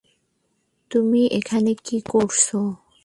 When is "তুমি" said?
0.91-1.21